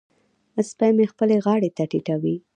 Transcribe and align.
سپی 0.69 0.91
مې 0.97 1.05
خپلې 1.11 1.35
غاړې 1.45 1.69
ته 1.77 1.83
ټيټوي. 1.91 2.35